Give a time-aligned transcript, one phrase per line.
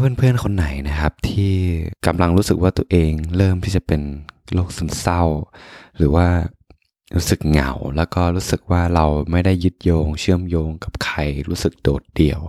[0.00, 1.54] าเพื่อนๆคนไหนนะครับที่
[2.06, 4.02] กำลังรู้สึกว่าตัวเองเริ่มที่จะเป็น
[4.54, 5.22] โรคซึมเศร้า
[5.96, 6.28] หรือว่า
[7.16, 11.18] รู้สึกเหงา แล้วก็รู้สึกว่าเราไม่ได้ยึดโยง เชื่อมโยงกับใคร
[11.48, 12.40] รู้สึกโดดเดี่ยว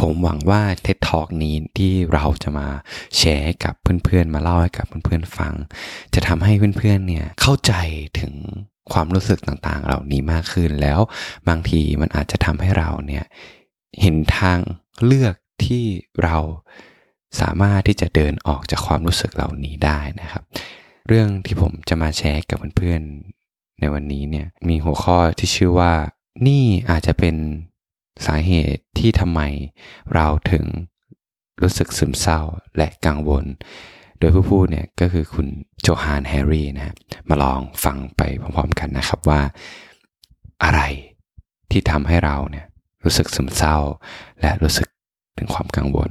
[0.00, 2.68] ผมหวังว่าเท็ตทอกนี้ที่เราจะมา
[3.16, 5.54] แชร์กับเพื่อนๆ มาเล่าให้กับเพื่อนๆฟัง
[6.14, 7.72] จะทำให้เพื่อนๆเนี่ยเข้าใจ
[8.20, 8.34] ถึง
[8.92, 11.00] ความรู้สึกต่างๆ เหล่านี้มากขึ้นแล้ว
[11.48, 13.24] บางทีมันอาจจะทำให้เราเนี่ย
[14.00, 14.58] เห็นทาง
[15.04, 15.34] เลือก
[15.64, 15.84] ที่
[16.22, 16.36] เรา
[17.40, 20.42] สามารถที่จะเดินออกจากความรู้สึกเหล่านี้ได้นะครับ
[21.08, 25.92] เรื่องที่ผมจะมาแชร์กับเพื่อนๆในวันนี้เนี่ยมีหัวข้อที่ชื่อว่า
[26.46, 27.36] นี่อาจจะเป็น
[28.26, 29.40] สาเหตุที่ทำไม
[30.14, 30.64] เราถึง
[31.62, 32.40] รู้สึกซึมเศร้า
[32.76, 33.44] และกังวล
[34.18, 35.46] โดยผู้พูดเนี่ยก็คือคุณ
[35.80, 36.94] โจฮานแฮร์รี่นะ
[37.28, 39.40] มาลองฟังไปพร้อมๆกันนะครับว่า
[40.64, 40.80] อะไร
[41.70, 42.66] ที่ทำให้เราเนี่ย
[43.04, 43.76] รู้สึกซึมเศร้า
[44.40, 44.88] และรู้สึก
[45.38, 46.10] ถึงความกังวล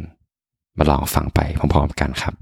[0.77, 1.39] มาลองฟังไป
[1.73, 2.34] พร้อมๆกันครับ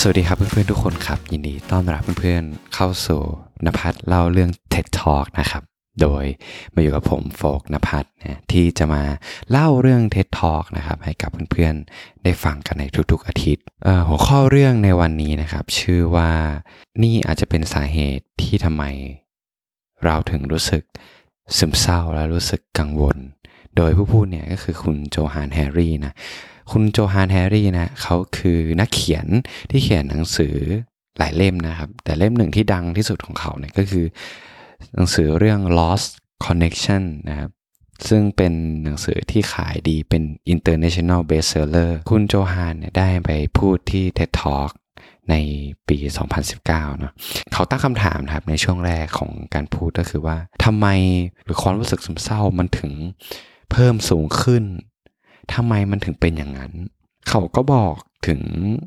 [0.00, 3.20] สวัสดีครับเพื่อนๆทุกคนครับ ยินดีต้อนรับเพื่อนๆเข้าสู่
[3.66, 5.62] นภัทรเล่าเรื่อง TED Talk นะครับ
[6.00, 6.24] โดย
[6.74, 9.02] มาอยู่กับผมโฟกนภัทรนะที่จะมา
[9.50, 13.64] เล่าเรื่อง TED Talk นะครับให้กับเพื่อนๆได้ฟังกันในทุกๆอาทิตย์
[14.08, 16.30] หัวข้อเรื่องในวันนี้นะครับ ชื่อว่า
[17.02, 18.84] นี่อาจจะเป็นสาเหตุที่ทำไม
[20.04, 20.82] เราถึงรู้สึก
[21.56, 23.18] ซึมเศร้าและรู้สึกกังวล
[23.76, 26.12] โดยผู้พูดเนี่ยก็คือคุณโจฮานแฮร์รี่นะ
[26.72, 29.26] คุณโจฮานแฮร์รี่นะเขาคือนักเขียน
[29.70, 30.56] ที่เขียนหนังสือ
[31.18, 34.06] หลายเล่มนะครับ แต่เล่มหนึ่งที่ดังที่สุดของเขาเนี่ยก็คือ
[34.94, 36.10] หนังสือเรื่อง Lost
[36.44, 37.50] Connection นะครับ
[38.08, 38.52] ซึ่งเป็น
[38.84, 40.22] หนังสือที่ขายดีเป็น
[40.54, 44.70] international bestseller คุณโจฮานเนี่ยได้ไปพูดที่ TED Talk
[45.30, 45.34] ใน
[45.88, 45.96] ปี
[46.44, 47.12] 2019 เนาะ
[47.52, 50.86] เขาตั้งคำถามนะครับในช่วงแรกของการพูดก็คือว่าทำไม
[51.44, 52.92] หรือความรู้สึกซึมเศร้ามันถึง
[53.70, 54.64] เพิ่มสูงขึ้น
[55.54, 56.72] ทำไมมันถึงเป็นอย่างนั้น
[57.28, 57.94] เขาก็บอก
[58.26, 58.40] ถึง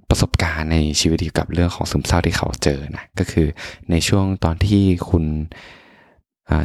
[0.09, 3.47] ประสบการณ์ในชีวิตเกี่ยวกับเรื่องของซึมเศร้าที่เขาเจอนะก็คือ
[3.91, 5.25] ในช่วงตอนที่คุณ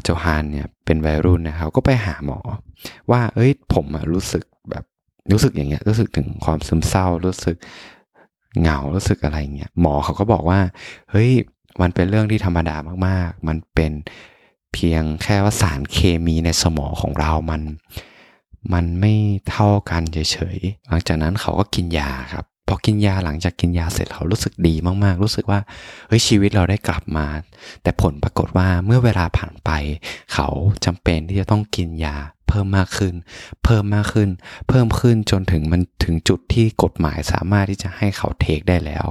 [0.03, 2.39] โจฮานเนี่ยเป็นวัยรุ่นนะเขาก็ไปหาหมอ
[3.11, 4.85] ว่าเอ้ยผมรู้สึกแบบ
[5.33, 7.57] รู้สึกอย่างเงี้ยรู้สึกถึงความซึมเศร้ารู้สึก
[8.61, 10.61] เหงารู้สึกอะไรเงี้ยหมอเขาก็บอกว่า
[11.11, 11.31] เฮ้ย
[11.81, 12.77] มันเป็นเรื่องที่ธรรมดา
[13.07, 13.93] มากๆ มันเป็น
[14.73, 17.63] เพียงแค่ว่าสารเคมีในสมองของเรามัน
[18.73, 19.15] มันไม่
[19.51, 20.19] เท่ากันเฉ
[20.57, 25.61] ยๆหลังจากนั้นเขาก็กินยาครับ พอกินยาหลังจากกินยาเสร็จเขารู้สึกดีมากๆ รู้สึกว่า
[26.09, 27.27] เฮ้ยชีวิตเราได้กลับมา
[27.83, 29.71] แต่ผลปรากฏว่าเมื่อเวลาผ่านไป
[30.35, 30.49] เขา
[30.85, 32.17] จำเป็นที่จะต้องกินยา
[32.49, 33.15] เพิ่มมากขึ้น
[33.65, 34.31] เพิ่มมากขึ้น
[34.69, 39.07] เพิ่มขึ้นจนถึงมันถึงจุดที่กฎหมายสามารถที่จะให้เขาเทคได้แล้ว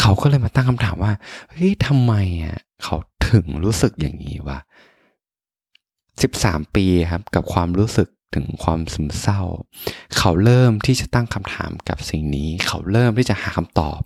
[0.00, 1.12] เขาก็เลยมาตั้งคำถามว่า
[1.50, 2.14] เฮ้ยทำไม
[2.44, 2.96] อะเขา
[3.30, 4.58] ถึงรู้สึกอย่างนี้วะ
[6.22, 9.42] สิบสามปีครับกับความรู้สึก ถึงความซึมเศร้า
[10.16, 14.00] เขาเริ่มที่จะตั้งคำถามกับสิ่งนี้ เขาเริ่มที่จะหาคำตอบ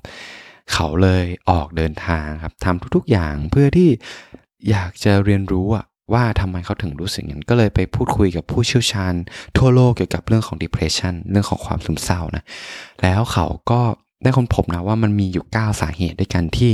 [0.73, 3.91] เขาเลยออกเดินทางครับทำทุกๆอย่างเพื่อที่
[4.71, 5.65] อยากจะเรียนรู้
[6.13, 9.15] ว่าทำไมเขาถึงรู้สึกอย่างนั้นก็เลยไปพูดคุยกับผู้เชี่ยวชาญ
[9.57, 12.45] ทั่วโลกเกี่ยวกับเรื่องของ depression เรื่องของความซึมเศร้านะ
[13.03, 13.81] แล้วเขาก็
[14.23, 16.73] ได้ค้นพบนะว่ามันมีอยู่ 9 สาเหตุด้วยกันที่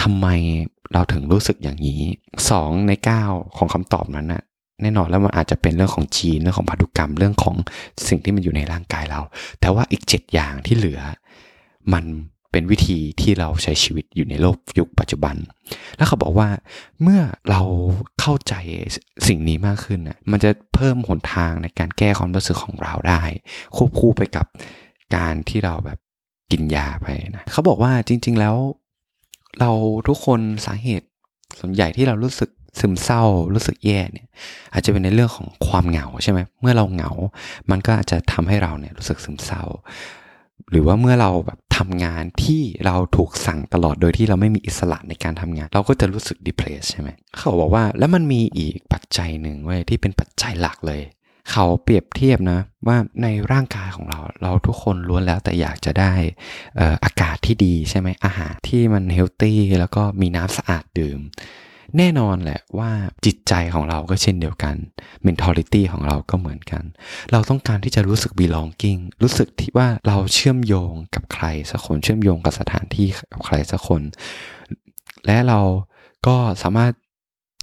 [0.00, 0.26] ทำไม
[0.92, 2.00] เราถึงรู้สึกอย่างนี้
[2.44, 2.92] 2 ใน
[3.24, 4.42] 9 ของคำตอบนั้นนะ
[4.82, 7.56] แน่นอนแล้วมันอาจจะเป็นเรื่องของจีนเรื่องของพันธุกรรมเรื่องของ
[8.08, 9.20] สิ่งที่มันอยู่ในร่างกายเรา
[9.60, 11.00] แต่ว่าอีก 7 อย่างที่เหลือ
[11.92, 12.04] มัน
[12.52, 15.36] เป็นวิธีที่เราใช้ชีวิตอยู่ในโลกยุคปัจจุบัน
[15.96, 16.48] แล้วเขาบอกว่า
[17.02, 17.20] เมื่อ
[17.50, 17.62] เรา
[18.20, 18.54] เข้าใจ
[19.28, 23.22] สิ่งนี้มากขึ้นน่ะมันจะเพิ่มหนทางในการแก้ความรู้สึกของเราได้
[23.76, 24.46] ควบคู่ไปกับ
[25.16, 25.98] การที่เราแบบ
[26.50, 27.06] กินยาไป
[27.36, 28.56] นะเขาบอกว่าจริง ๆแล้ว
[29.60, 29.70] เรา
[30.08, 31.06] ทุกคนสาเหตุ
[31.58, 33.22] ส่วนใหญ่ที่เรารู้สึก ซึมเศร้า
[33.54, 34.26] รู้สึกแย่เนี่ย
[34.72, 37.10] อาจจะเป็นในเรื่องของความเหงาใช่ไหมเมื่อเราเหงา
[37.70, 39.62] มันก็อาจจะทำให้เราเนี่ยรู้สึกซึมเศร้า
[40.70, 51.02] หรือว่าเมื่อเราแบบทำงานที่เราถูกสั่งตลอดโดยที่เราไม่มีอิสระในการทำงาน เราก็จะรู้สึกดิเพรสใช่ไหมเขาบอกว่าแล้วมันมีอีกปัจจัยหนึ่งเว้ยที่เป็นปัจจัยหลักเลย
[51.52, 56.12] เขาเปรียบเทียบนะว่าในร่างกายของเรา เราทุกคนล้วนแล้วแต่อยากจะได้
[57.04, 61.20] อากาศที่ดีใช่ไหมอาหารที่มันเฮลตี้แล้วก็มีน้ำสะอาดดื่ม
[61.96, 62.90] แน่นอนแหละว่า
[63.26, 64.76] จิตใจของเราก็เช่นเดียวกัน
[65.26, 66.82] mentality ของเราก็เหมือนกัน
[67.32, 74.02] เราต้องการที่จะรู้สึก belonging รู้สึกที่ว่าเราเชื่อมโยงกับใครสักคนเชื่อมโยงกับสถานที่กับใครสักคน
[75.26, 75.60] และเรา
[76.26, 76.92] ก็สามารถ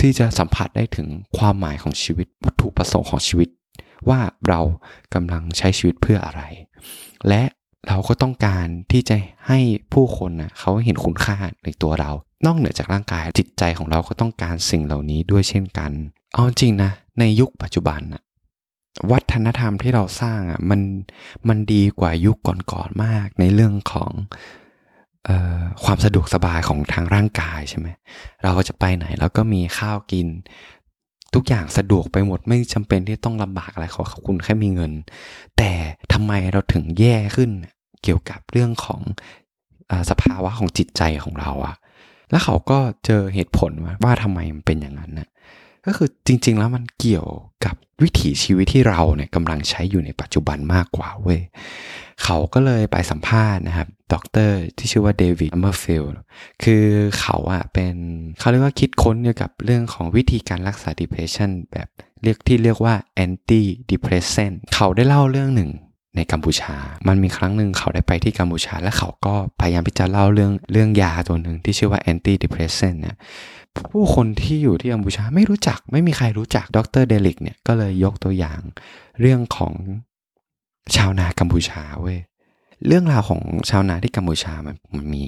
[0.01, 3.49] ที่จะสัมผัสได้ถึงความหมายของชีวิตวัตถุประสงค์ของชีวิต
[4.09, 4.59] ว่าเรา
[5.13, 6.41] กำลังใช้ชีวิตเพื่ออะไร
[7.27, 7.43] และ
[7.87, 9.15] เราก็ต้องการที่จะ
[9.47, 9.59] ให้
[9.93, 12.11] ผู้คนนะเขาเห็นคุณค่าในตัวเรา
[12.45, 15.91] นอกเหนือจากร่างกายจิตใจของเราก็ต้องการสิ่งเหล่านี้ด้วยเช่นกัน
[16.33, 18.21] เอาจริงนะ ในยุคปัจจุบันอะ
[19.11, 20.81] วัฒนธรรมที่เราสร้างอะมัน
[21.47, 22.37] มันดีกว่ายุค
[22.71, 24.11] ก่อนๆมาก ในเรื่องของ
[25.27, 25.29] อ
[25.59, 27.87] อความสะดวกสบายของทางร่างกายใช่ไหม
[28.43, 30.27] เราจะไปไหนแล้วก็มีข้าวกิน
[31.33, 34.91] ทุกอย่างสะดวกไปหมดไม่จำเป็นที่ต้องลำบากอะไรขอขอบคุณแค่มีเงิน
[35.57, 35.71] แต่
[36.13, 37.51] ทำไมเราถึงแย่ขึ้น
[38.03, 39.01] เกี่ยวกับเรื่องของ
[39.91, 41.75] อสภาวะของจิตใจของเราอะ
[42.33, 43.71] แล้วเขาก็เจอเหตุผล
[44.03, 45.29] ว่าทำไมมันเป็นอย่างนั้นนะ
[45.85, 47.27] ก็คือจริง ๆ แล้วมันเกี่ยว
[47.65, 51.41] กับวิถีชีวิตที่เราเนี่ยกำลังใช้อยู่ในปัจจุบันมากกว่าเว้ย
[52.23, 56.03] เขาก็เลยไปสัมภาษณ์นะครับด็อกเตอร์ที่ชื่อว่าเดวิดอเมอร์ฟิล
[56.63, 56.85] คือ
[57.19, 57.95] เขาอะเป็น
[58.39, 61.87] เขาเรียกว่าคิดค้นเกี่ยวกับเรื่องของวิธีการรักษา depression แบบ
[62.23, 62.95] เรียกที่เรียกว่า
[63.25, 65.69] anti depressant เขาได้เล่าเรื่องหนึ่ง
[66.15, 66.75] ในกัมพูชา
[67.07, 73.17] มันมีครั้งหนึ่งเขาได้ไปที่กัมพูชา และเขาก็พยายามที่จะเล่าเรื่องเรื่องยาตัวหนึ่งที่ชื่อว่า anti depressant เนี่ย
[73.77, 78.59] ผู้คนที่อยู่ที่กัมพูชาไม่รู้จักไม่มีใครรู้จักดรเดลิกเนี่ยก็เลยยกตัวอย่าง
[79.21, 79.73] เรื่องของ
[80.95, 82.19] ชาวนากัมพูชาเว้ย
[82.87, 85.23] เรื่องราวของชาวนาที่กัมพูชามันมันมี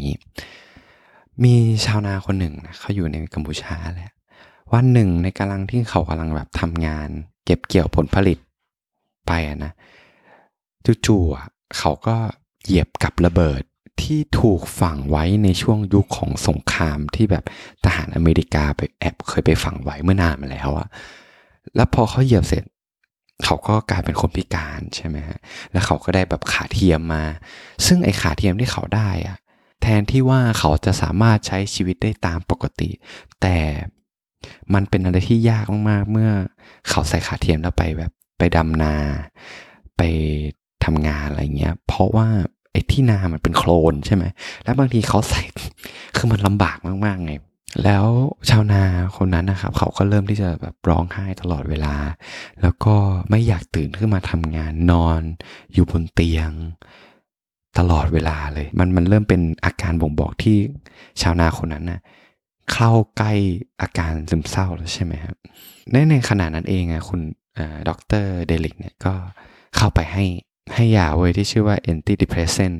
[1.43, 1.53] มี
[1.85, 4.11] ชาวนาคนหนึ่งนะเขาอยู่ในกัมพูชาแหละ
[4.73, 7.09] วันหนึ่งในกำลังที่เขากำลังแบบทำงาน
[7.45, 8.37] เก็บเกี่ยวผลผลิต
[9.27, 9.71] ไปอะนะ
[11.05, 12.15] จู่ๆเขาก็
[12.63, 13.61] เหยียบกับระเบิด
[14.01, 17.43] ที่ถูกฝังไว้ในช่วงยุคของสงครามที่แบบ
[17.83, 20.87] ทหารอเมริกาไปแอบเคยไปฝังไว้เมื่อนานมาแล้วอะ
[21.75, 22.63] แล้วพอเขาเหยียบเสร็จ
[23.43, 25.39] เขาก็กลายเป็นคนพิการใช่ไหมฮะ
[25.71, 27.23] แล้วเขาก็ได้แบบขาเทียมมา
[27.85, 29.37] ซึ่งไอ้ขาเทียมที่เขาได้อะ
[29.81, 32.89] แทนที่ว่าเขาจะสามารถใช้ชีวิตได้ตามปกติ
[33.41, 33.57] แต่
[34.73, 36.31] มันเป็นอะไรที่ยากมากๆเมื่อ
[36.89, 38.95] เขาใส่ขาเทียมแล้วไปแบบไปดำนา
[39.97, 40.01] ไป
[40.85, 42.27] ทำงานอะไรเงี้ย เพราะว่า
[42.71, 44.23] ไอ้ที่นามันเป็นโคลนใช่ไหม
[44.63, 45.41] แล้วบางทีเขาใส่
[46.15, 47.33] คือมันลำบากมากๆไง
[47.83, 48.05] แล้ว
[48.49, 48.83] ชาวนา
[49.17, 51.95] คนนั้นนะครับ เขาก็เริ่มที่จะแบบร้องไห้ตลอดเวลา
[52.61, 52.95] แล้วก็
[53.29, 55.21] ไม่อยากตื่นขึ้นมาทำงานนอน
[55.73, 56.51] อยู่บนเตียง
[57.77, 60.57] ตลอดเวลาเลย มันมันเริ่มเป็นอาการบ่งบอกที่
[61.21, 61.99] ชาวนาคนนั้นนะ
[62.73, 63.33] เข้าใกล้
[63.81, 65.35] อาการซึมเศร้าแล้วใช่ไหมครับ
[65.91, 67.21] ในในขณะนั้นเองอะคุณ
[67.89, 69.13] ด็อกเตอร์เดลิกเนี่ยก็
[69.77, 70.25] เข้าไปให้
[70.73, 72.75] ให้ยาเว้ยที่ชื่อว่า antidepressant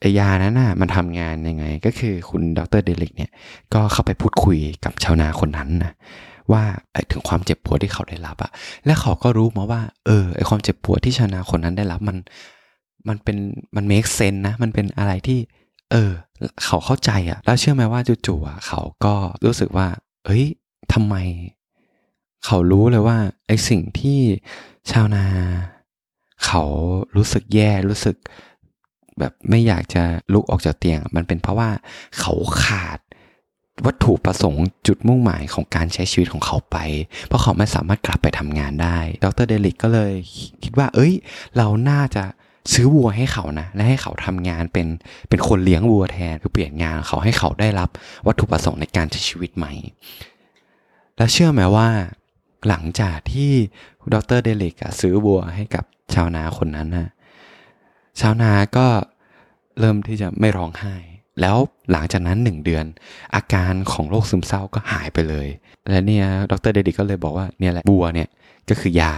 [0.00, 3.30] ไอ้ยานั้นน่ะมันทำงานยังไง ก็คือคุณดรเดลิกเนี่ย
[3.74, 5.92] ก็เข้าไปพูดคุยกับชาวนาคนนั้นนะ
[6.52, 6.62] ว่า
[7.10, 8.50] ถึงความเจ็บปวดที่เขาได้รับอะ
[8.86, 12.16] และเขาก็รู้มาว่า เออไอความเจ็บปวดที่ชาวนาคนนั้นได้รับมัน
[13.08, 13.36] มันเป็น
[13.76, 15.38] มันเมคเซนนะ มันเป็นอะไรที่
[15.92, 16.10] เออ
[16.64, 19.14] เขาเข้าใจอะแล้วเชื่อไหมว่าจู่ๆอะเขาก็
[19.44, 19.88] รู้สึกว่า
[20.24, 20.44] เอ้ย
[20.92, 21.14] ทำไม
[22.44, 24.18] เขารู้เลยว่าไอสิ่งที่
[24.90, 25.24] ชาวนา
[26.44, 26.62] เขา
[27.16, 28.16] รู้สึกแย่รู้สึก
[29.18, 30.02] แบบไม่อยากจะ
[30.32, 31.70] ลุกออกจากเตียง มันเป็นเพราะว่า
[32.18, 32.32] เขา
[32.64, 32.98] ขาด
[33.86, 36.76] วัตถุประสงค์จุดมุ่งหมายของการใช้ชีวิตของเขาไป
[37.26, 40.12] เพราะเขาไม่สามารถกลับไปทำงานได้ ดรเดลิกก็เลย
[40.62, 41.12] คิดว่า เอ้ย
[41.56, 42.24] เราน่าจะ
[42.72, 44.86] ซื้อวัวให้เขานะ และให้เขาทำงานเป็น
[45.28, 47.88] เป็นคนเลี้ยงวัวแทนคือเปลี่ยนงานเขาให้เขาได้รับ
[48.26, 49.72] วัตถุประสงค์ในการใช้ชีวิตใหม่
[51.16, 51.88] และเชื่อไหมว่า
[52.68, 53.52] หลังจากที่
[54.14, 57.08] ดรเดลิกซื้อวัวให้กับ ชาวนาคนนั้นนะ
[58.20, 58.86] ชาวนาก็
[59.80, 60.94] เริ่มที่จะไม่ร้องไห้
[61.40, 61.56] แล้ว
[61.92, 62.84] หลังจากนั้นหนึ่งเดือน
[63.34, 65.48] อาการของโรคซึมเศร้าก็หายไปเลย
[65.90, 68.28] และเนี่ยดรเดดิกก็เลยบอกว่าเนี่ยแหละบัวเนี่ย
[68.68, 69.14] ก็คือยา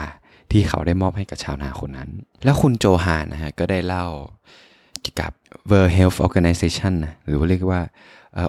[0.51, 2.11] ที่เขาได้มอบให้กับชาวนาคนนั้น
[2.45, 4.07] แล้วคุณโจฮานนะฮะก็ได้เล่า
[5.01, 5.33] เกี่ยวกับ
[5.71, 7.83] World Health Organization นะหรือว่าเรียกว่า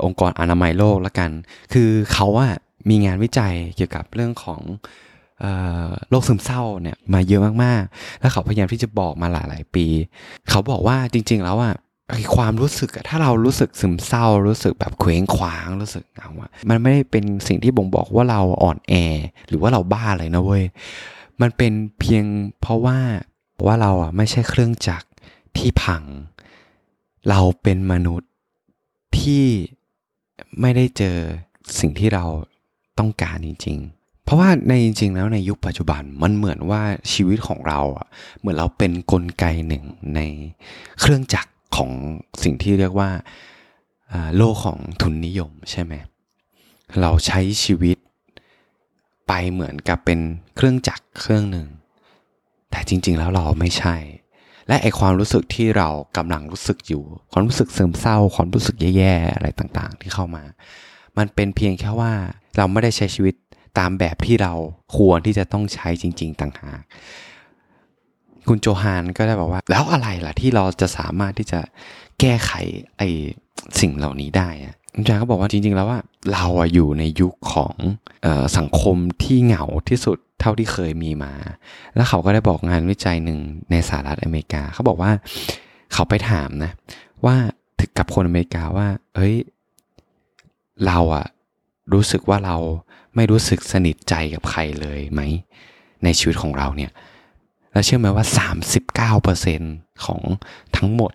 [0.06, 1.32] องค์กรอนามัยโลกละกัน
[1.74, 2.54] คือเขาอะ
[2.90, 4.62] มีงานวิจัยเกี่ยวกับเรื่องของ
[6.10, 9.86] โรคซึมเศร้าเนี่ยมาเยอะมากๆ แล้วเขาพยายามที่จะบอกมาหลายๆปี
[10.50, 11.76] เขาบอกว่าจริง ๆ แล้วอะ
[12.36, 18.94] ความรู้สึกถ้าเรารู้สึกซึมเศร้า รู้สึกแบบเคว้งคว้างรู้สึกเหงาอะมันไม่ได้เป็นสิ่งที่บ่งบอกว่าเราอ่อนแอ
[19.48, 20.64] หรือว่าเราบ้าเลยนะเว้ย
[21.42, 22.26] มันเป็นเพียง
[22.62, 22.98] เพราะว่า
[23.66, 25.08] ว่าเราอะไม่ใช่เครื่องจักร
[25.58, 26.04] ที่พัง
[27.30, 28.30] เราเป็นมนุษย์
[29.20, 29.46] ที่
[30.62, 31.18] ไม่ได้เจอ
[31.80, 32.26] สิ่งที่เรา
[33.00, 36.82] ต้องการจริง ๆ เพราะว่าในจริงๆแล้วในยุคปัจจุบันมันเหมือนว่า
[37.14, 38.08] ชีวิตของเราอะ
[38.40, 39.84] เหมือนเราเป็นนกลไกหนึ่ง
[40.16, 40.20] ใน
[41.00, 41.92] เครื่องจักรของ
[42.44, 43.10] สิ่งที่เรียกว่า
[44.38, 45.94] โลกของทุนนิยมใช่ไหม
[47.02, 47.98] เราใช้ชีวิต
[49.28, 50.20] ไปเหมือนกับเป็น
[50.56, 51.68] เครื่องจักรเครื่องหนึ่ง
[52.72, 53.96] แต่จริง ๆ แล้วเราไม่ใช่
[54.68, 60.44] และไอความรู้สึกที่เรากำลังรู้สึกอยู่ ความรู้สึกซึมเศร้า ความรู้สึกแย่ๆอะไรต่างๆ ที่เข้ามา
[61.18, 62.14] มันเป็นเพียงแค่ว่า
[62.58, 63.36] เราไม่ได้ใช้ชีวิต
[63.78, 64.54] ตามแบบที่เรา
[64.98, 66.82] ควรที่จะต้องใช้จริง ๆ ต่างหาก
[68.48, 71.60] คุณโจฮานก็ได้บอกว่า แล้วอะไรล่ะที่เราจะสามารถที่จะ
[72.20, 72.52] แก้ไข
[72.98, 73.10] ไอ้
[73.80, 74.50] สิ่งเหล่านี้ได้
[74.96, 76.00] อาจารย์ก็บอกว่าจริง ๆ แล้วว่า
[76.34, 77.76] เราอะอยู่ในยุคของ
[78.26, 81.34] ออสังคมที่เหงาที่สุดเท่าที่เคยมีมา
[81.96, 83.40] แล้วเขาก็ได้บอกงานวิจัยหนึ่ง
[83.72, 85.12] ในสหรัฐอเมริกา เขาบอกว่า
[85.94, 86.72] เขาไปถามนะ
[87.26, 87.36] ว่า
[87.80, 89.36] ถึงกับคนอเมริกาว่าเฮ้ย
[90.86, 91.26] เราอะ
[91.94, 92.58] รู้สึกว่าเรา
[93.16, 95.22] ไม่รู้สึกสนิทใจกับใครเลยไหม
[96.04, 96.92] ในชีวิตของเราเนี่ย
[97.72, 98.26] แล้วเชื่อไหมว่า
[99.36, 100.22] 39%ของ
[100.78, 101.14] ทั้งหมด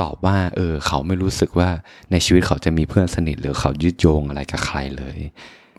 [0.00, 1.70] ตอบว่า เออ เขาไม่รู้สึกว่า
[2.10, 5.18] ในชีวิตเขาจะมีเพื่อนสนิท หรือเขายึดโยงอะไรกับใครเลย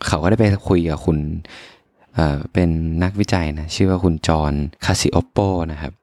[0.08, 1.18] เขาก็ได้ไปคุยกับคุณ
[2.16, 2.70] เเป็น
[3.04, 4.54] นักวิจัยนะ ชื่อว่าคุณจอห์น
[4.86, 5.38] คาซิโอโป
[5.72, 5.94] นะครับ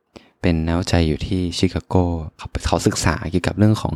[0.43, 1.95] เป็นนักวิจัยอยู่ที่ชิคาโก
[2.37, 3.93] เขาเขาศึกษาเกี่ยวกับเรื่องของ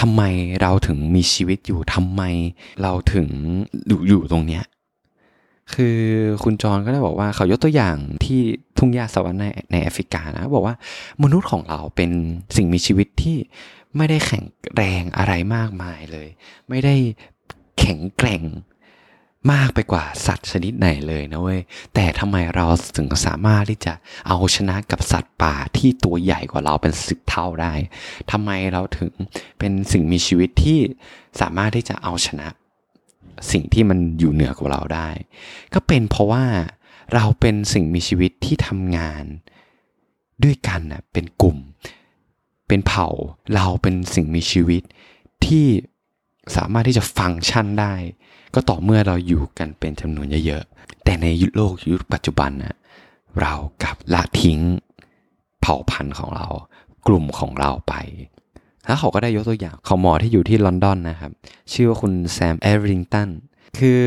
[0.00, 0.22] ทำไม
[0.60, 2.22] เราถึงมีชีวิตอยู่ทำไม
[2.82, 3.28] เราถึง
[3.88, 4.64] อยู่อยู่ตรงเนี้ย
[5.74, 5.98] คือ
[6.42, 8.40] คุณจรก็ได้บอกว่าเขายกตัวอย่างที่
[8.78, 10.74] ทุ่งหญ้าสวรรค์ในในแอฟริกานะบอกว่า
[11.22, 12.10] มนุษย์ของเราเป็น
[12.56, 13.36] สิ่งมีชีวิตที่
[13.96, 14.44] ไม่ได้แข็ง
[14.74, 16.28] แรงอะไรมากมายเลย
[16.68, 16.94] ไม่ได้
[17.78, 18.42] แข็งแกร่ง
[19.52, 21.60] มากไปกว่าสัตว์ชนิดไหนเลยนะเว้ย
[21.94, 22.66] แต่ทำไมเรา
[22.96, 23.94] ถึงสามารถที่จะ
[24.28, 27.74] เอาชนะกับสัตว์ป่าที่ตัวใหญ่กว่าเราเป็นสิบเท่าได้
[28.30, 29.12] ทำไมเราถึง
[29.58, 30.78] เป็นสิ่งมีชีวิตที่
[31.40, 32.48] สามารถที่จะเอาชนะ
[33.50, 35.10] สิ่งที่มันอยู่เหนือกว่าเราได้
[35.74, 36.44] ก็เป็นเพราะว่า
[37.14, 39.24] เราเป็นสิ่งมีชีวิตที่ทำงาน
[40.44, 41.58] ด้วยกันนะเป็นกลุ่ม
[42.68, 43.08] เป็นเผ่า
[43.54, 44.82] เราเป็นสิ่งมีชีวิต
[45.46, 45.66] ที่
[46.56, 47.94] สามารถที่จะฟังก์ชันได้
[48.54, 52.76] ก็ต่อเมื่อเราอยู่กันเป็นจำนวนเยอะๆ แต่ในยุโลกยุคปัจจุบันนะ
[53.40, 54.60] เรากับละทิ้ง
[55.60, 56.46] เผ่าพันธุ์ของเรา
[57.06, 57.94] กลุ่มของเราไป
[58.86, 61.32] แล้วเขาก็ได้ยกตัวอย่างของหมอที่อยู่ที่ลอนดอนนะครับ
[61.72, 63.28] ชื่อว่าคุณแซมเอริงตัน
[63.78, 64.02] คือ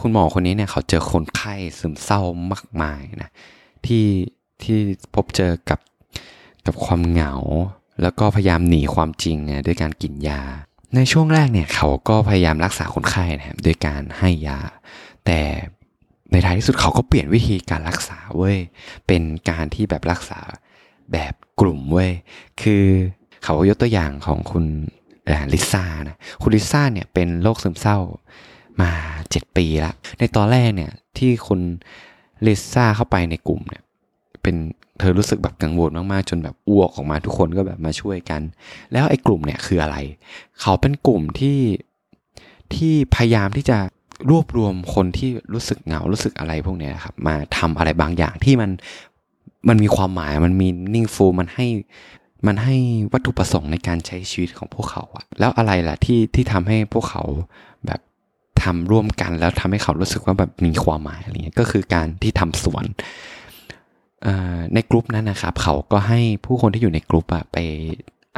[0.00, 2.20] คุณหมอคนนี้เนี่ยเขาเจอคนไข้ซึมเศร้า
[2.52, 3.30] มากมายนะ
[3.86, 4.06] ที่
[4.62, 4.76] ที่
[5.14, 5.80] พบเจอกับ
[6.66, 7.32] กับความเหงา
[8.02, 10.42] แล้วก็พยายามหนีความจริงนะด้วยการกินยา
[10.96, 14.60] ในช่วงแรกเนี่ยเขาก็พยายามรักษาคนไข้นะครับด้วยการให้ยา
[15.26, 15.40] แต่
[16.32, 18.58] ในท้ายที่สุดเขาก็เปลี่ยนวิธีการรักษาเว้ย
[19.06, 20.40] เป็นการที่แบบรักษา
[21.12, 22.12] แบบกลุ่มเว้ย
[22.62, 22.84] คือ
[23.44, 24.66] เขายกตัวอย่างของคุณ
[25.52, 27.98] ลิซ่านะคุณลิซ่าเนี่ยเป็นโรคซึมเศร้า
[28.80, 28.90] มา
[29.30, 31.60] เจ็ดปีล้วในตอนแรกเนี่ยที่คุณ
[32.46, 33.82] ลิซ่าเข้าไปในกลุ่มเนี่ย
[34.42, 34.56] เป็น
[34.98, 38.42] เธอรู้สึกแบบกังวลมากๆ จนแบบอ้วกออกมาทุกคนก็แบบมาช่วยกัน
[38.92, 39.96] แล้วไอ้กลุ่มเนี่ยคืออะไร
[40.60, 41.58] เขาเป็นกลุ่มที่
[42.74, 43.78] ที่พยายามที่จะ
[44.30, 48.70] รวบรวมคนที่รู้สึกเหงารู้สึกอะไรพวกนี้ครับ มาทำอะไรบางอย่างที่มัน
[49.68, 51.66] มันมีความหมายมันมีนิ่งฟูมันให้
[52.46, 52.76] มันให้
[53.12, 57.22] วัตถุประสงค์ในการใช้ชีวิตของพวกเขาอะแล้วอะไรล่ะที่ที่ทำให้พวกเขา
[57.86, 58.00] แบบ
[58.62, 62.84] ทำร่วมกันแล้วทำให้เขารู้สึกว่าแบบมีความหมายอะไรเงี้ยก็คือการที่ทำสวน
[64.74, 67.56] ในกลุ่มนั้นนะครับ เขาก็ให้ผู้คนที่อยู่ในกลุ่มอะไป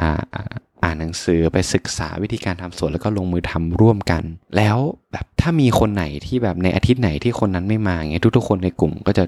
[0.01, 4.23] อ่านหนังสือไปศึกษาวิธีการทำสวนแล้วก็ลงมือทำร่วมกัน
[4.57, 4.77] แล้ว
[5.11, 9.23] แบบถ้ามีคนไหนที่แบบในอาทิตย์ไหนที่คนนั้นไม่มาเงี้ยทุกๆคนในกลุ่มก็จะ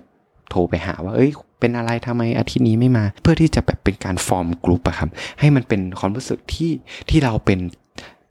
[0.49, 6.71] โทรไปหาว่า เอ้ย เป็นอะไรทำไมอาทิตย์นี้ไม่มา เพื่อที่จะแบบเป็นการฟอร์มกลุ่มอะครับ ให้มันเป็นความรู้สึกที่
[7.09, 7.59] ที่เราเป็น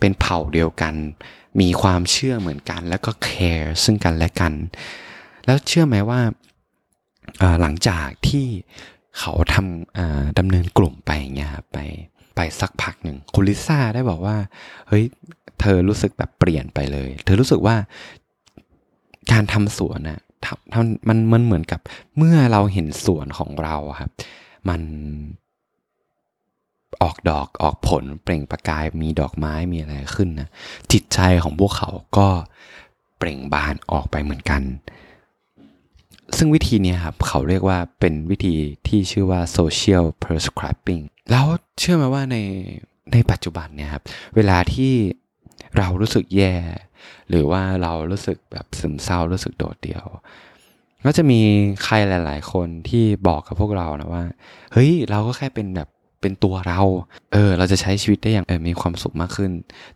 [0.00, 0.94] เป็นเผ่าเดียวกัน
[1.60, 4.52] มีความเชื่อเหมือนกัน แล้วก็แคร์ซึ่งกันและกัน
[5.46, 6.20] แล้วเชื่อไหมว่า
[7.61, 8.47] หลังจากที่
[9.18, 11.78] เขาทำดำเนินกลุ่มไปเงี้ยไป
[12.35, 14.37] ไปสักพักหนึ่งคุณลิซ่าได้บอกว่า
[14.88, 15.04] เฮ้ย
[15.61, 17.76] เธอรู้สึกแบบเปลี่ยนไปเลย เธอรู้สึกว่า
[19.32, 20.20] การทำสวนน่ะ
[21.08, 21.80] มันมันเหมือนกับ
[22.16, 24.11] เมื่อเราเห็นสวนของเราครับ
[24.68, 24.80] มัน
[27.02, 30.49] ออกดอกออกผลเปล่งประกายมีดอกไม้มีอะไรขึ้นนะ
[30.92, 32.28] จิตใจของพวกเขาก็
[33.18, 34.62] เปล่งบานออกไปเหมือนกัน
[36.37, 38.54] ซึ่งวิธีนี้ครับเขาเรียกว่าเป็นวิธี
[38.88, 41.47] ที่ชื่อว่า social prescribing แล้ว
[41.78, 42.37] เชื่อไหมว่าใน
[43.12, 44.02] ในปัจจุบันเนี่ยครับ
[44.37, 44.92] เวลาที่
[45.78, 46.54] เรารู้สึกแย่
[47.28, 50.04] หรือว่าเรารู้สึกแบบซึมเศร้ารู้สึกโดดเดี่ยว
[51.04, 51.40] ก็จะมี
[51.85, 54.25] ใครหลาย ๆ คนที่บอกกับพวกเรานะว่า
[54.73, 55.88] เฮ้ยเราก็แค่เป็นแบบ
[56.20, 56.80] เป็นตัวเรา
[57.32, 59.50] เออ เราจะใช้ชีวิตได้อย่างเออมีความสุขมากขึ้น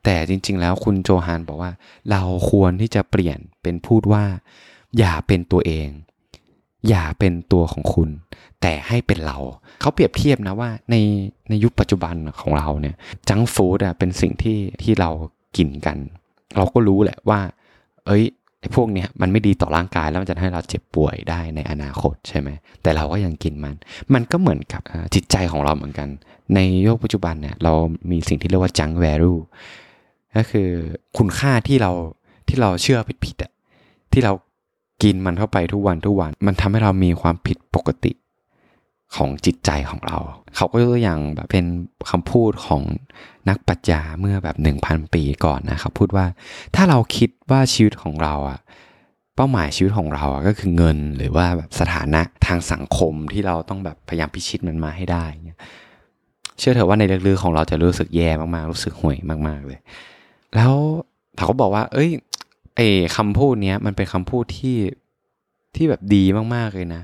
[0.05, 1.71] แต่จริง ๆ แล้วคุณโจฮานบอกว่า
[2.11, 4.25] เราควรที่จะเปลี่ยนเป็นพูดว่า
[4.99, 5.89] อย่าเป็นตัวเอง
[6.89, 8.09] อย่าเป็นตัวของคุณ
[8.63, 9.39] แต่ให้เป็นเรา
[9.81, 10.97] เขาเปรียบเทียบนะว่าใน
[11.49, 12.95] ในยุคปัจจุบันของเราเนี่ย
[13.29, 15.11] จังฟู้ดอะเป็นสิ่งที่ที่เรา
[15.57, 15.99] กินกัน
[16.57, 17.41] เราก็รู้แหละว่า
[18.07, 18.25] เอ้ย
[18.61, 22.49] ไอ้พวกเนี้ยมันไม่ดีต่อร่างกายแล้วมันจะให้เราเจ็บป่วยได้ในอนาคตใช่ไหม
[22.83, 23.75] แต่เราก็ยังกินมัน
[24.15, 24.83] มันก็เหมือนกับ
[25.15, 26.09] จิตใจของเราเหมือนกัน
[26.55, 27.73] ในโลกปัจจุบันเนี่ยเรา
[28.11, 29.35] มีสิ่งที่เรียกว่าจังแวลู
[30.37, 30.69] ก็คือ
[31.19, 31.93] คุณค่าที่เรา
[32.49, 33.53] ที่เราเชื่อผิดๆอะ
[34.13, 34.33] ที่เรา
[35.03, 38.13] กินมันเข้าไปทุกวันทุกวัน มันทำให้เรามีความผิดปกติ
[39.17, 40.19] ของจิตใจของเรา
[40.57, 41.67] เขาก็ยกตัวอย่างแบบเป็น
[42.11, 42.83] คำพูดของ
[43.49, 46.27] นักปรัชญาเมื่อแบบหนึ่งพันปีก่อนนะครับพูดว่า
[46.75, 48.61] ถ้าเราคิดว่าชีวิตของเราอะ
[49.37, 55.59] เป้าหมายชีวิตของเราอะก็คือเงินหรือว่าแบบสถานะทางสังคมที่เราต้องแบบพยายามพิชิตมันมาให้ได้เนี่ย
[56.59, 59.17] เชื่อเถอะว่าในลึกๆของเราจะรู้สึกแย่มากๆ รู้สึกห่วย
[59.49, 59.79] มาก ๆเลย
[60.55, 60.73] แล้ว
[61.37, 62.11] เขาก็บอกว่า เอ้ย
[62.77, 64.77] ไอ้คำพูดเนี้ยมันเป็นคำพูดที่
[65.77, 66.25] ที่แบบดี
[66.55, 67.03] มากๆเลยนะ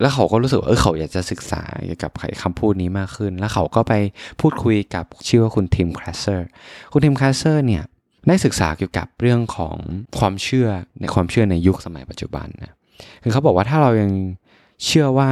[0.00, 3.92] แล้วเขาก็รู้สึกว่าเออเขาอยากจะศึกษาเกี่ยวกับคำพูดนี้มากขึ้น แล้วเขาก็ไป
[4.40, 6.46] พูดคุยกับชื่อว่าคุณทิมคลาสเซอร์
[6.92, 7.82] คุณทิมคลาสเซอร์เนี่ย
[8.28, 9.76] ได้ศึกษาเกี่ยวกับเรื่องของ
[10.18, 10.68] ความเชื่อ
[11.00, 12.74] ในความเชื่อในยุคสมัยปัจจุบันนะ
[13.22, 14.12] คือเขาบอกว่าถ้าเรายัง
[14.84, 15.30] เชื่อว่า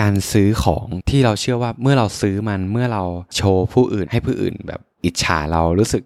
[0.00, 3.02] การซื้อของที่เราเชื่อว่าเมื่อเราซื้อมันเมื่อเรา
[3.36, 6.02] โชว์ผู้อื่นให้ผู้อื่นแบบอิจฉาเรารู้สึก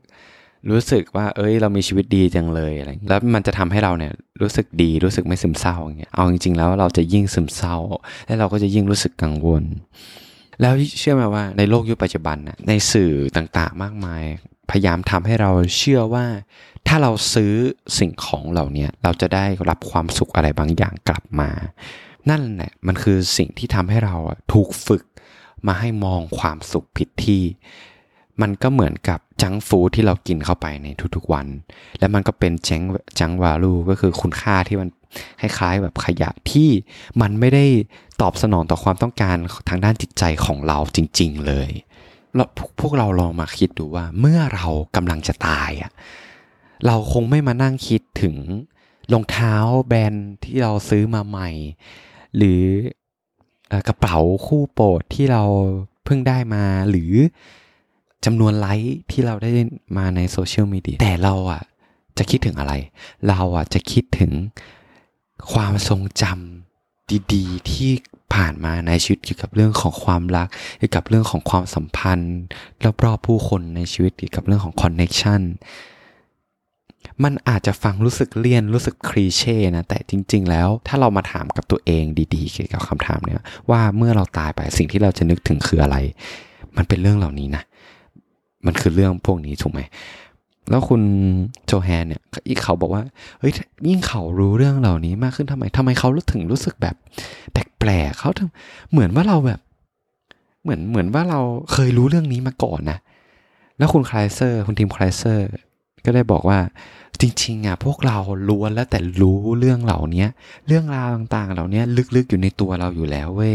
[0.71, 4.13] รู้สึกว่า เอ้ย เรามีชีวิตดีจังเลยอะไรแล้วมันจะทำให้เราเนี่ย
[4.43, 7.77] รู้สึกดีรู้สึกไม่ซึมเศร้าอย่างเงี้ยเอาจริงๆแล้วเราจะยิ่งซึมเศร้า
[8.27, 9.63] และเราก็จะยิ่งรู้สึกกังวล
[10.61, 14.23] แล้วเชื่อไหมว่าในโลกยุคปัจจุบันนะในสื่อต่างๆมากมาย
[14.71, 16.27] พยายามทำให้เราเชื่อว่า
[16.87, 17.53] ถ้าเราซื้อ
[17.99, 21.51] สิ่งของเหล่านี้เราจะได้รับความสุขอะไรบางอย่างกลับมา
[22.31, 24.17] นั่นแหละมันคือสิ่งที่ทำให้เรา
[24.53, 25.03] ถูกฝึก
[25.67, 27.43] มาให้มองความสุขผิดที่
[28.43, 31.47] มันก็เหมือนกับจังฟู้ที่เรากินเข้าไปในทุกๆวัน
[31.99, 32.83] และมันก็เป็นจัง
[33.19, 34.89] จังวาลูก็คือคุณค่าที่มัน
[35.41, 36.69] คล้ายๆแบบขยะที่
[37.21, 37.67] มันไม่ได้
[38.21, 39.37] ตอบสนองต่อความต้องการ
[39.69, 41.71] ทางด้านจิตใจของเราจริง ๆ เลย
[42.35, 42.49] แล้ว
[42.81, 44.67] พวกเราลองมาคิดดูว่าเมื่อเรา
[44.97, 45.93] กำลังจะตายอะ
[46.87, 48.37] เราคงไม่มานั่งคิดถึง
[49.13, 49.55] รองเท้า
[49.89, 51.51] แบรนด์ที่เราซื้อมาใหม่
[52.37, 52.63] หรือ
[53.89, 55.43] กระเป๋าคู่โปรดที่เรา
[56.05, 57.13] เพิ่งได้มาหรือ
[58.25, 59.51] จำนวนไลค์ที่เราได้
[59.99, 61.63] มาในโซเชียลมีเดียแต่เราอะ
[62.19, 62.73] จะคิดถึงอะไร
[63.29, 64.33] เราอะจะคิดถึง
[65.53, 67.91] ความทรงจำดีๆ ที่
[68.35, 70.49] ผ่านมาในชีวิตเกี่ยวกับเรื่องของความรัก
[70.79, 72.37] เกี่ยวกับเรื่องของความสัมพันธ์
[73.05, 75.41] รอบๆผู้คนในชีวิตเกี่ยวกับเรื่องของ connection
[77.25, 85.97] มันอาจจะฟังรู้สึกเลี่ยนรู้สึก cliché นะแต่จริง ๆ แล้วถ้าเรามาถามกับตัวเองดีๆเกี่ยวกับคำถามเนี้ยว่าเมื่อเราตายไปสิ่งที่เราจะนึกถึงคืออะไร
[86.77, 87.63] มันเป็นเรื่องเหล่านี้นะ
[88.67, 89.81] มันคือเรื่องพวกนี้ถูกไหม
[90.71, 91.03] แล้วคุณ
[91.67, 93.03] โจแฮนเนี่ยอีกเขาบอกว่า
[93.39, 93.53] เฮ้ย
[93.89, 96.97] ยิ่งเขารู้เรื่องเหล่านี้มากขึ้นทำไมทำไมเขาถึงรู้สึกแบบ
[97.53, 98.31] แปลกๆเขา
[98.91, 99.61] เหมือนว่าเราแบบ
[100.63, 101.41] เหมือนเหมือนว่าเรา
[101.73, 102.99] เคยรู้เรื่องนี้มาก่อนนะ
[103.79, 105.47] แล้วคุณคลายเซอร์ คุณทีมคลายเซอร์
[106.05, 106.59] ก็ได้บอกว่า
[107.21, 108.19] จริงๆอะพวกเรา
[108.49, 110.27] ล้วนแล้วแต่รู้เรื่องเหล่านี้
[110.67, 111.83] เรื่องราวต่างๆ เหล่านี้
[112.17, 113.55] ลึกๆอยู่ในตัวเราอยู่แล้วเว้ย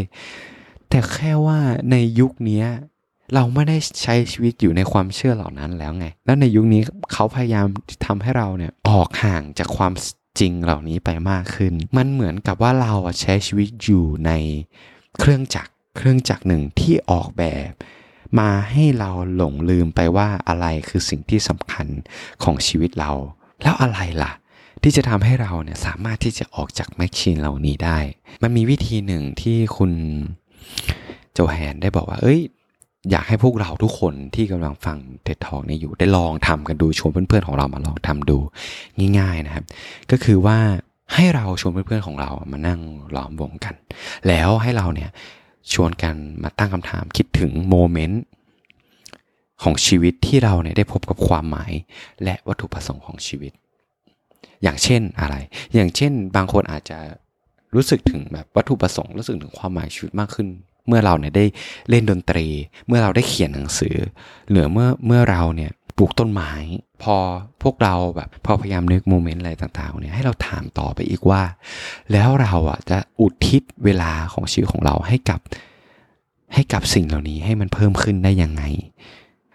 [0.90, 1.60] แต่แค่ว่า
[1.92, 2.64] ในยุคนี้
[3.34, 6.82] เราไม่ได้ใช้ชีวิตอยู่ในความเชื่อเหล่านั้นแล้วไง แล้วในยุคนี้
[7.14, 7.66] เขาพยายาม
[8.06, 9.94] ทำให้เราเนี่ยออกห่างจากความ
[10.40, 14.32] จริงเหล่านี้ไปมากขึ้น มันเหมือนกับว่าเราใช้ชีวิตอยู่ใน
[15.20, 17.72] เครื่องจักรเครื่องจักรหนึ่งที่ออกแบบ
[18.40, 21.88] มาให้เราหลงลืมไปว่าอะไรคือสิ่งที่สำคัญ
[22.44, 23.12] ของชีวิตเรา
[23.64, 24.32] แล้วอะไรล่ะ
[24.84, 28.00] ที่จะทำให้เราเนี่ยสามารถที่จะออกจากแมชชีนเหล่านี้ได้
[28.44, 29.92] มันมีวิธีหนึ่งที่คุณ
[31.34, 32.42] โจแฮนได้บอกว่า เอ้ย
[33.12, 38.38] อยากให้พวกเราทุกคนที่กำลังฟังเท็ดทอกนี้อยู่ได้ลองทำกันดูชวนเพื่อนๆของเรามาลองทำดู
[39.20, 39.66] ง่าย ๆนะครับ
[40.12, 40.58] ก็คือว่า
[41.14, 42.80] ให้เราชวนเพื่อนๆของเรามานั่ง
[43.16, 43.76] ล้อมวงกัน
[44.28, 45.10] แล้วให้เราเนี่ย
[45.74, 48.24] ชวนกันมาตั้งคำถามคิดถึงโมเมนต์
[49.64, 51.72] ของชีวิตที่เราเนี่ยได้พบกับความหมาย
[52.24, 53.52] และวัตถุประสงค์ของชีวิต
[54.64, 55.36] อย่างเช่นอะไร
[55.74, 56.98] อย่างเช่น บางคนอาจจะ
[57.76, 60.48] รู้สึกถึงแบบวัตถุประสงค์รู้สึกถึงความหมายชีวิตมากขึ้น
[60.88, 61.46] เมื่อเราเนี่ยได้
[61.90, 62.48] เล่นดนตรี
[62.88, 63.96] เมื่อเราได้เขียนหนังสือ
[64.50, 66.52] หรือเมื่อเมื่อเราเนี่ยปลูกต้นไม้
[67.04, 67.16] พอ
[67.64, 71.44] พวกเราแบบพอพยายามนึกโมเมนต์อะไรต่างๆเนี่ยให้เราถามต่อไปอีกว่า
[72.12, 75.40] แล้วเราอะจะอุทิศเวลาของชีวิตของเราให้กับ
[76.54, 78.64] ให้กับสิ่งเหล่านี้ให้มันเพิ่มขึ้นได้ยังไง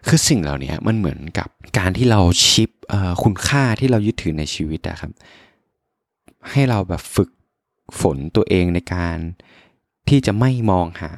[0.09, 2.71] คือสิ่งเหล่านี้มันเหมือนกับการที่เราชิป
[3.23, 5.13] คุณค่าที่เรายึดถือในชีวิตอะครับ
[6.51, 7.31] ให้เราแบบฝึก
[8.01, 9.17] ฝนตัวเองในการ
[10.11, 11.13] ที่จะไม่มองหา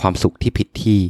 [0.00, 1.02] ความสุขที่ผิดที่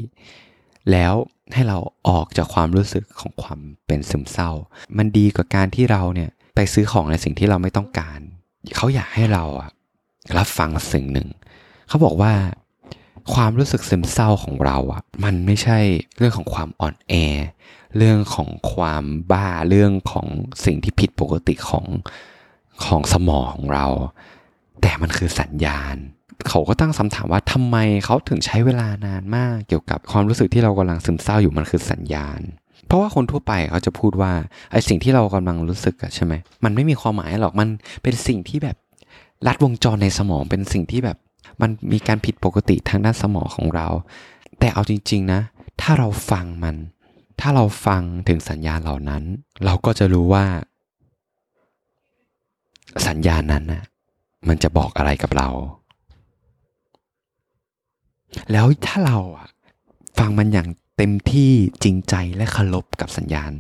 [0.91, 1.15] แล้ว
[1.55, 4.51] ให้เราออกจากความรู้สึกของความเป็นซึมเศร้า
[4.97, 8.21] มันดีกว่าการที่เราเนี่ยไปซื้อของในสิ่งที่เราไม่ต้องการ
[8.77, 9.71] เขาอยากให้เราอะ
[10.39, 11.29] รับฟังสิ่งหนึ่ง
[11.89, 12.33] เขาบอกว่า
[13.35, 15.79] ความรู้สึกซึมเศร้าของเราอะมันไม่ใช่
[16.17, 17.13] เรื่องของความอ่อนแอ
[17.97, 20.27] เรื่องของความบ้าเรื่องของ
[20.65, 21.87] สิ่งที่ผิดปกติของ
[22.85, 23.87] ของสมองของเรา
[24.83, 25.97] แต่มันคือสัญญาณ
[26.49, 32.41] เขาก็ตั้งคำถามว่าทำไมเขาถึงใช้เวลานานมาก เกี่ยวกับความรู้สึกที่เรากำลังซึมเศร้าอยู่มันคือสัญญาณ
[32.87, 34.33] เพราะว่าคนทั่วไปเขาจะพูดว่า
[34.73, 36.33] ไอ้สิ่งที่เรากำลังรู้สึกอะใช่ไหม
[36.65, 37.69] มันไม่มีความหมายหรอกมัน
[38.03, 38.77] เป็นสิ่งที่แบบ
[39.47, 41.17] ลัดวงจรในสมองเป็นสิ่งที่แบบ
[41.61, 43.89] มันมีการผิดปกติทางด้านสมองของเรา
[44.59, 45.41] แต่เอาจริง ๆนะ
[45.81, 46.77] ถ้าเราฟังมัน
[47.41, 49.23] ถ้าเราฟังถึงสัญญาณเหล่านั้น
[49.65, 50.45] เราก็จะรู้ว่า
[53.09, 53.83] สัญญาณนั้นนะ
[54.49, 55.49] มันจะบอกอะไรกับเรา
[58.53, 59.49] แล้วถ้าเราอะ
[60.19, 63.53] ฟังมันอย่างเต็มที่จริงใจและเคารพกับสัญญาณ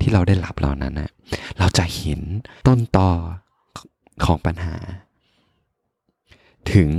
[0.00, 1.10] ที่เราได้รับเหล่านั้นนะ
[1.58, 2.20] เราจะเห็น
[2.66, 3.10] ต้นตอ
[4.24, 4.76] ของปัญหา
[6.72, 6.90] ถึง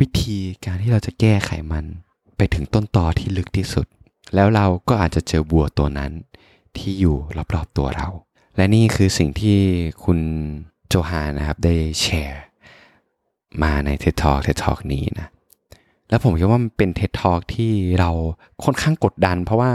[0.00, 1.84] วิธีการที่เราจะแก้ไขมัน
[2.36, 3.86] ไปถึงต้นตอที่ลึกที่สุด
[4.34, 6.12] แล้วเราก็อาจจะเจอบัวตัวนั้น
[6.76, 7.16] ที่อยู่
[7.54, 8.08] รอบๆตัวเรา
[8.56, 9.58] และนี่คือสิ่งที่
[10.04, 10.18] คุณ
[10.88, 12.42] โจฮานนะครับได้แชร์
[13.62, 15.28] มาในเท d Talk TED Talk นี้นะ
[16.08, 18.10] แล้วผมคิดว่ามันเป็นเท d Talk ที่เรา
[18.64, 19.72] ค่อนข้างกดดัน เพราะว่า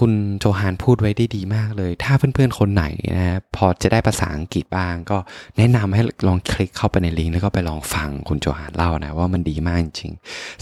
[0.00, 2.84] คุณโจฮานพูดไว้ได้ดีมากเลย ถ้าเพื่อนๆ คนไหน
[3.18, 5.16] นะพอจะได้ภาษาอังกฤษบ้าง ก็
[5.56, 10.12] แนะนำให้ลองคลิกเข้าไปในลิงก์แล้วก็ไปลองฟังคุณโจฮานเล่านะ ว่ามันดีมากจริง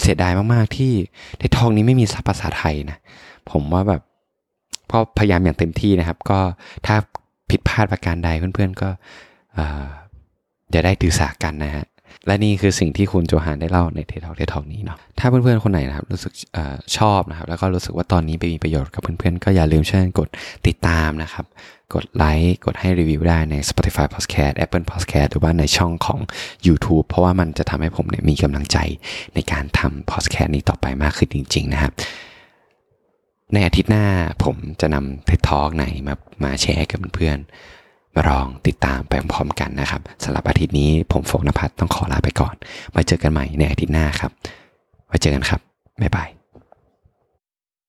[0.00, 0.92] เสียดายมากๆที่
[1.40, 2.98] ในทองนี้ไม่มีซับภาษาไทยนะ
[3.50, 4.02] ผมว่าแบบ
[4.92, 6.40] ก็พยายามอย่างเต็มที่นะครับ ก็
[6.86, 6.96] ถ้า
[7.50, 8.88] ผิดพลาดประการใดเพื่อนๆก็
[10.70, 11.86] อย่าได้ถือสากันนะฮะ
[12.26, 16.58] และนี่คือสิ่งที่คุณโจฮานได้เล่าในเททอกเททอกนี้เนาะถ้าเพื่อนๆคนไหนนะครับรู้สึกอ
[16.96, 20.28] ชอบนะครับ แล้วก็รู้สึกว่าตอนนี้ไปมีประโยชน์กับเพื่อนๆ ก็อย่าลืมช่วยกด
[20.66, 21.46] ติดตามนะครับ
[21.94, 26.20] กดไลค์กดให้รีวิวได้ใน Spotify Podcast Apple Podcast หรือว่าในช่องของ
[26.66, 28.78] YouTube เพราะว่ามันจะทำให้ผมเนี่ยมีกำลังใจ
[29.34, 31.92] ในการทำ podcast นี้ต่อไปมากขึ้นจริง ๆ นะครับ
[33.54, 34.04] ในอาทิตย์หน้า
[34.44, 37.38] ผมจะนำเททอกไหนมามาแชร์กับเพื่อน
[38.28, 42.54] ลองติดตามไปพร้อมกันนะครับสำหรับอาทิตย์นี้ผมโฟกนภัทรต้องขอลาไปก่อน
[42.90, 44.32] ไว้เจอกันใหม่ในอาทิตย์หน้าครับ
[45.08, 45.60] ไว้เจอกันครับ
[46.02, 46.37] บ๊ายบาย